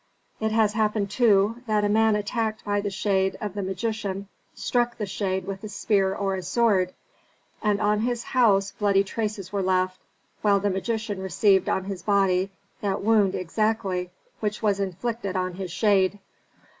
"It 0.39 0.51
has 0.51 0.73
happened, 0.73 1.11
too, 1.11 1.61
that 1.67 1.81
the 1.81 1.87
man 1.89 2.15
attacked 2.15 2.65
by 2.65 2.81
the 2.81 2.89
shade 2.89 3.37
of 3.39 3.53
the 3.53 3.61
magician 3.61 4.29
struck 4.55 4.97
the 4.97 5.05
shade 5.05 5.45
with 5.45 5.63
a 5.63 5.69
spear 5.69 6.15
or 6.15 6.33
a 6.33 6.41
sword, 6.41 6.95
and 7.61 7.79
on 7.79 7.99
his 7.99 8.23
house 8.23 8.71
bloody 8.71 9.03
traces 9.03 9.53
were 9.53 9.61
left, 9.61 10.01
while 10.41 10.59
the 10.59 10.71
magician 10.71 11.21
received 11.21 11.69
on 11.69 11.83
his 11.83 12.01
body 12.01 12.49
that 12.81 13.03
wound 13.03 13.35
exactly 13.35 14.09
which 14.39 14.63
was 14.63 14.79
inflicted 14.79 15.35
on 15.35 15.53
his 15.53 15.71
shade. 15.71 16.17